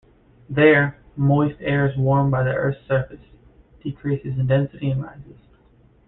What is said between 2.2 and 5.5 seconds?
by the Earth's surface, decreases in density and rises.